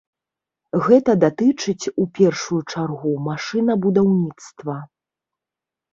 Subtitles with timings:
[0.85, 4.75] Гэта датычыць у першую чаргу машынабудаўніцтва.